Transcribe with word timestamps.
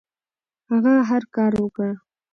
هغه 0.69 0.93
هر 1.09 1.23
کار 1.35 1.53
وکړ. 1.63 1.89